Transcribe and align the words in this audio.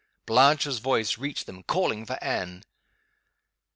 Blanche's 0.25 0.79
voice 0.79 1.19
reached 1.19 1.45
them, 1.45 1.61
calling 1.61 2.07
for 2.07 2.17
Anne. 2.23 2.63